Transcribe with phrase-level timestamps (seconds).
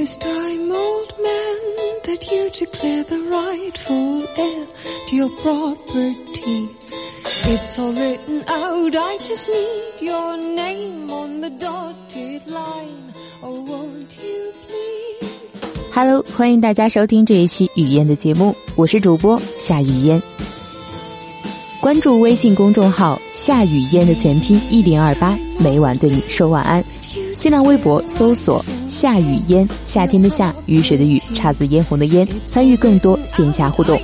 [0.00, 1.58] this time, old man,
[2.06, 4.66] that you declare the rightful heir
[5.06, 6.70] to your property.
[7.44, 13.12] It's all written out, I just need your name on the dotted line.
[13.42, 15.28] Oh, won't you please?
[15.92, 20.22] Hello，欢迎大家收听这一期语嫣的节目，我是主播夏雨嫣。
[21.78, 26.82] 关注微信公众号“夏雨嫣”的全拼一零二八，每晚对你说晚安。
[27.36, 33.98] 新浪微博搜索“夏雨烟”，夏天的夏，雨水的雨，姹紫嫣红的嫣，参与更多线下互动。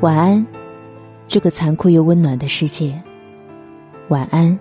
[0.00, 0.46] 晚安，
[1.28, 2.98] 这个残酷又温暖的世界。
[4.08, 4.58] 晚安，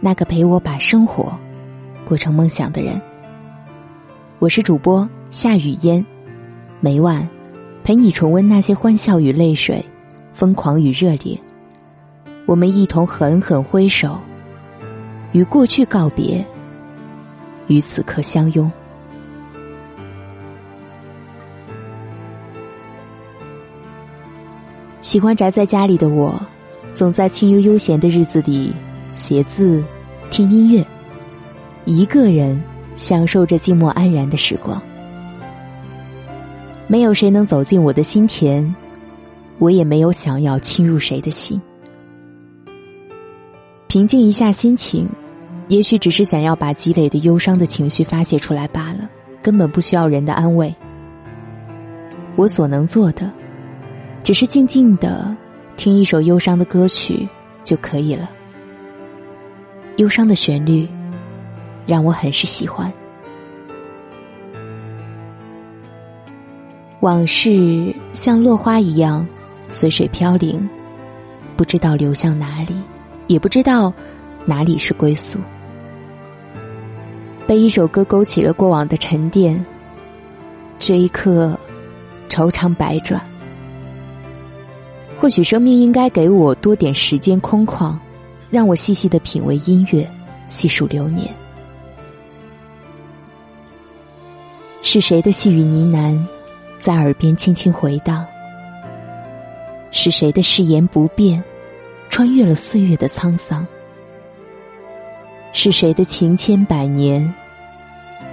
[0.00, 1.32] 那个陪我把生活
[2.06, 3.00] 过成梦想的人。
[4.38, 6.04] 我是主播夏雨嫣，
[6.78, 7.26] 每晚
[7.82, 9.82] 陪你重温那些欢笑与泪水，
[10.34, 11.40] 疯狂与热烈。
[12.44, 14.18] 我们一同狠狠挥手，
[15.32, 16.44] 与过去告别，
[17.66, 18.70] 与此刻相拥。
[25.10, 26.40] 喜欢宅在家里的我，
[26.94, 28.72] 总在清幽悠闲的日子里
[29.16, 29.84] 写字、
[30.30, 30.86] 听音乐，
[31.84, 32.62] 一个人
[32.94, 34.80] 享受着寂寞安然的时光。
[36.86, 38.72] 没有谁能走进我的心田，
[39.58, 41.60] 我也没有想要侵入谁的心。
[43.88, 45.08] 平静一下心情，
[45.66, 49.10] 也许只是想要把积累的忧伤的情绪发泄出来罢了，
[49.42, 50.72] 根本不需要人的安慰。
[52.36, 53.28] 我所能做的。
[54.22, 55.34] 只是静静的
[55.76, 57.28] 听一首忧伤的歌曲
[57.64, 58.30] 就可以了。
[59.96, 60.88] 忧伤的旋律
[61.86, 62.90] 让我很是喜欢。
[67.00, 69.26] 往事像落花一样
[69.68, 70.68] 随水飘零，
[71.56, 72.76] 不知道流向哪里，
[73.26, 73.92] 也不知道
[74.44, 75.38] 哪里是归宿。
[77.46, 79.64] 被一首歌勾起了过往的沉淀，
[80.78, 81.58] 这一刻
[82.28, 83.20] 愁肠百转。
[85.20, 87.94] 或许生命应该给我多点时间空旷，
[88.48, 90.10] 让我细细的品味音乐，
[90.48, 91.28] 细数流年。
[94.80, 96.18] 是谁的细语呢喃，
[96.78, 98.24] 在耳边轻轻回荡？
[99.90, 101.44] 是谁的誓言不变，
[102.08, 103.66] 穿越了岁月的沧桑？
[105.52, 107.30] 是谁的情千百年，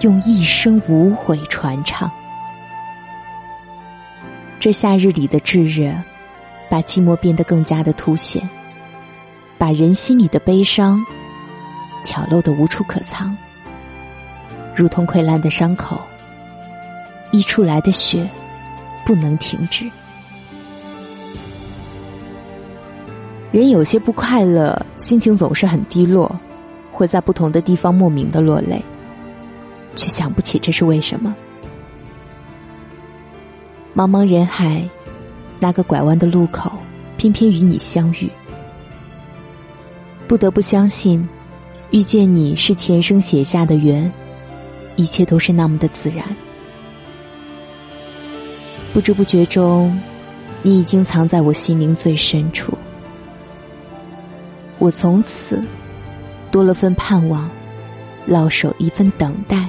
[0.04, 2.10] 用一生无悔传唱？
[4.58, 5.92] 这夏日里的炙热。
[6.70, 8.48] 把寂寞变得更加的凸显，
[9.58, 11.04] 把人心里的悲伤
[12.04, 13.36] 挑露的无处可藏，
[14.76, 16.00] 如同溃烂的伤口，
[17.32, 18.28] 溢出来的血
[19.06, 19.90] 不能停止。
[23.52, 26.34] 人有些不快乐，心情总是很低落，
[26.92, 28.84] 会在不同的地方莫名的落泪，
[29.96, 31.34] 却想不起这是为什么。
[33.96, 34.88] 茫茫人海。
[35.60, 36.72] 那个拐弯的路口，
[37.18, 38.30] 偏偏与你相遇。
[40.28, 41.28] 不得不相信，
[41.92, 44.12] 遇见你是前生写下的缘，
[44.96, 46.24] 一切都是那么的自然。
[48.94, 50.00] 不知不觉中，
[50.62, 52.78] 你已经藏在我心灵最深处。
[54.80, 55.64] 我从此
[56.52, 57.50] 多了份盼望，
[58.26, 59.68] 老守一份等待，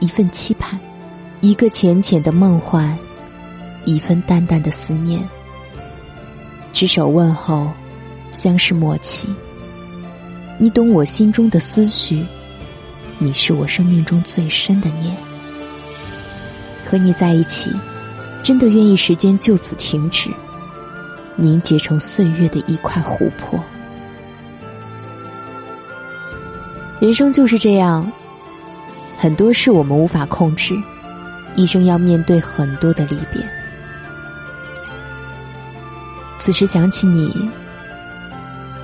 [0.00, 0.78] 一份期盼，
[1.40, 2.96] 一个浅浅的梦幻。
[3.86, 5.18] 一份淡淡的思念，
[6.72, 7.70] 执手问候，
[8.30, 9.28] 相视默契。
[10.58, 12.24] 你懂我心中的思绪，
[13.18, 15.16] 你是我生命中最深的念。
[16.84, 17.70] 和你在一起，
[18.42, 20.30] 真的愿意时间就此停止，
[21.36, 23.58] 凝结成岁月的一块琥珀。
[27.00, 28.10] 人生就是这样，
[29.16, 30.74] 很多事我们无法控制，
[31.56, 33.40] 一生要面对很多的离别。
[36.40, 37.30] 此时想起你，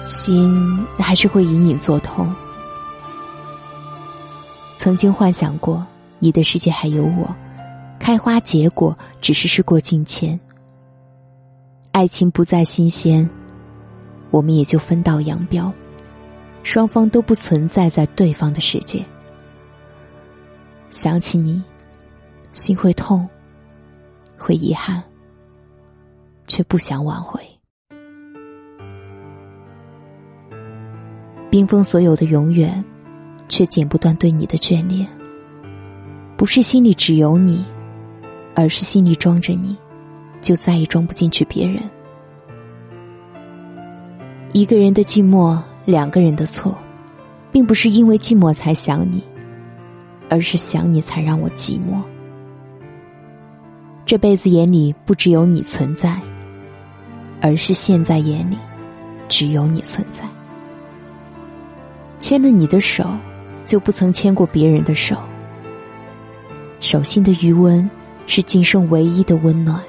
[0.05, 2.31] 心还是会隐隐作痛。
[4.77, 5.85] 曾经幻想过，
[6.19, 7.35] 你的世界还有我，
[7.99, 10.39] 开花结果只是事过境迁，
[11.93, 13.29] 爱情不再新鲜，
[14.31, 15.73] 我们也就分道扬镳，
[16.63, 19.03] 双方都不存在在对方的世界。
[20.91, 21.61] 想起你，
[22.53, 23.27] 心会痛，
[24.37, 25.03] 会遗憾，
[26.47, 27.41] 却不想挽回。
[31.51, 32.85] 冰封所有的永远，
[33.49, 35.09] 却剪不断对你的眷恋。
[36.37, 37.65] 不是心里只有你，
[38.55, 39.77] 而是心里装着你，
[40.43, 41.83] 就再也装不进去别人。
[44.53, 46.77] 一个人的寂寞，两个人的错，
[47.51, 49.23] 并不是因为寂寞才想你，
[50.29, 52.03] 而是想你才让我寂寞。
[54.05, 56.21] 这辈子眼里不只有你存在，
[57.41, 58.57] 而是现在眼里
[59.29, 60.23] 只有你存在。
[62.19, 63.17] 牵了你的手，
[63.65, 65.17] 就不曾牵过别人的手。
[66.81, 67.89] 手心的余温，
[68.27, 69.81] 是今生唯一的温暖。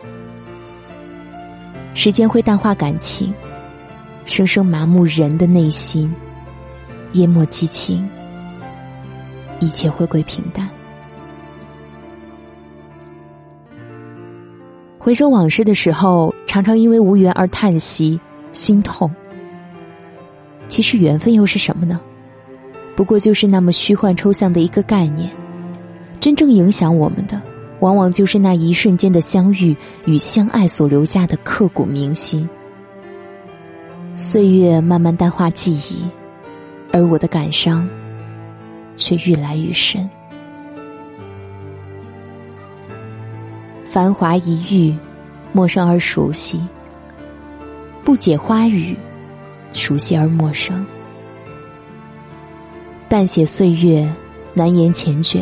[1.93, 3.33] 时间会淡化感情，
[4.25, 6.13] 生生麻木人的内心，
[7.13, 8.07] 淹没激情，
[9.59, 10.69] 一切回归平淡。
[15.07, 18.19] 回首往事的时候，常常因为无缘而叹息、
[18.51, 19.09] 心痛。
[20.67, 21.97] 其实缘分又是什么呢？
[22.93, 25.31] 不过就是那么虚幻抽象的一个概念，
[26.19, 27.41] 真正影响我们的，
[27.79, 29.73] 往往就是那一瞬间的相遇
[30.05, 32.45] 与相爱所留下的刻骨铭心。
[34.13, 36.03] 岁月慢慢淡化记忆，
[36.91, 37.87] 而我的感伤
[38.97, 40.05] 却愈来愈深。
[43.97, 44.95] 繁华一遇，
[45.51, 46.59] 陌生而熟悉；
[48.05, 48.95] 不解花语，
[49.73, 50.85] 熟悉而陌生。
[53.09, 54.07] 淡写岁月，
[54.53, 55.41] 难言缱绻。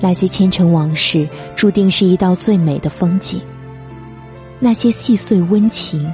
[0.00, 3.40] 那些前尘往事，注定是一道最美的风景。
[4.58, 6.12] 那些细碎温情，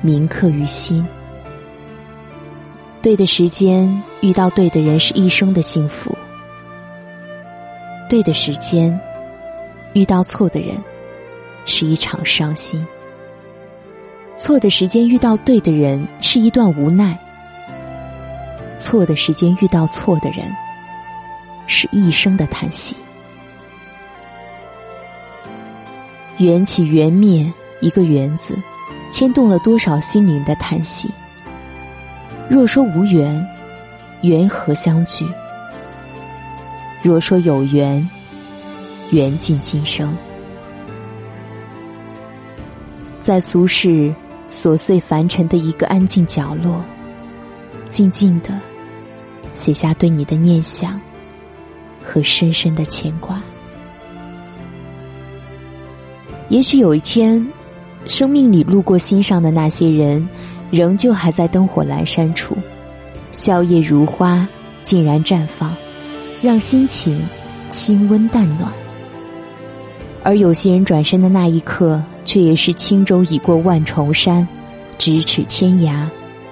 [0.00, 1.06] 铭刻于心。
[3.02, 6.16] 对的时间遇到对的人，是一生的幸福；
[8.08, 8.98] 对的时间
[9.94, 10.76] 遇到错的人，
[11.64, 12.84] 是一场伤心。
[14.36, 17.16] 错的时间遇到对的人，是一段无奈。
[18.76, 20.52] 错的时间遇到错的人，
[21.68, 22.96] 是一生的叹息。
[26.38, 27.50] 缘起缘灭，
[27.80, 28.58] 一个缘字，
[29.12, 31.08] 牵动了多少心灵的叹息。
[32.50, 33.46] 若说无缘，
[34.22, 35.24] 缘何相聚？
[37.00, 38.06] 若说有缘，
[39.10, 40.16] 缘尽今生。
[43.20, 44.14] 在俗世
[44.50, 46.84] 琐碎凡尘的一个安静角落。
[47.90, 48.60] 静静的
[49.52, 51.00] 写下对你的念想
[52.02, 53.40] 和深深的牵挂。
[56.48, 57.46] 也许有一天，
[58.04, 60.28] 生命里路过心上的那些人，
[60.72, 62.56] 仍旧还在灯火阑珊处，
[63.30, 64.44] 笑靥如花，
[64.82, 65.72] 竟然绽放，
[66.42, 67.24] 让心情
[67.70, 68.72] 轻温淡暖。
[70.24, 74.48] 而有些人转身的那一刻，却也是轻舟已过万重山，
[74.98, 76.08] 咫尺天涯。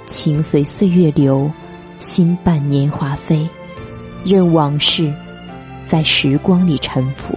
[0.06, 1.50] 情随岁月流，
[1.98, 3.48] 心伴年华飞，
[4.26, 5.10] 任往事
[5.86, 7.34] 在时光里沉浮。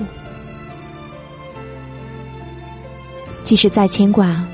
[3.44, 4.46] 即使再牵挂，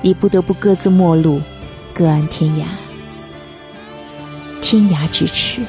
[0.00, 1.42] 也不得不各自陌路，
[1.92, 2.64] 各安天涯。
[4.62, 5.60] 天涯咫尺，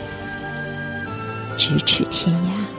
[1.57, 2.78] 咫尺天涯。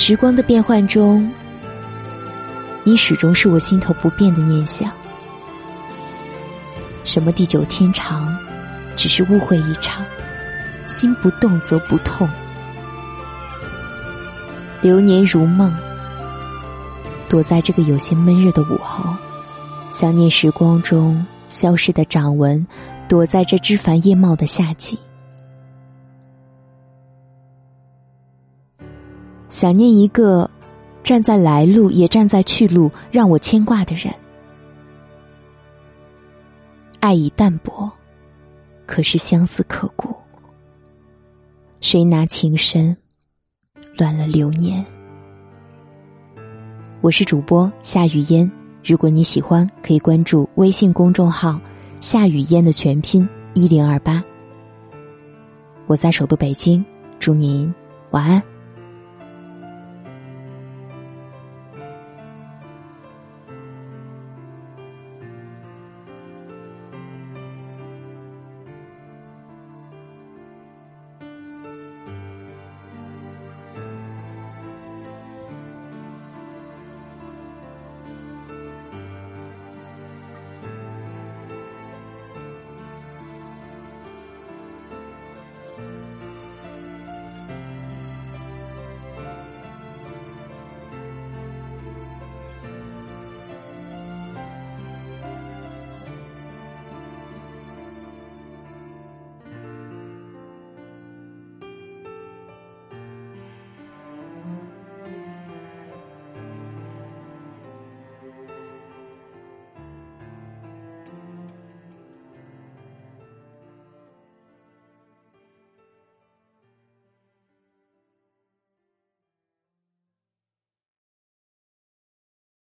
[0.00, 1.28] 时光的变幻中，
[2.84, 4.92] 你始终是我心头不变的念想。
[7.02, 8.32] 什么地久天长，
[8.94, 10.04] 只是误会一场。
[10.86, 12.28] 心不动则不痛。
[14.80, 15.74] 流年如梦，
[17.28, 19.12] 躲在这个有些闷热的午后，
[19.90, 22.64] 想念时光中消失的掌纹，
[23.08, 24.96] 躲在这枝繁叶茂的夏季，
[29.48, 30.48] 想念一个
[31.02, 34.12] 站在来路也站在去路让我牵挂的人。
[37.00, 37.90] 爱已淡薄，
[38.86, 40.14] 可是相思刻骨。
[41.80, 42.96] 谁拿情深，
[43.96, 44.84] 乱了流年？
[47.00, 48.50] 我是主播夏雨嫣，
[48.84, 51.58] 如果你喜欢，可以关注微信公众号
[52.02, 54.22] “夏雨嫣”的全拼一零二八。
[55.86, 56.84] 我在首都北京，
[57.20, 57.72] 祝您
[58.10, 58.42] 晚安。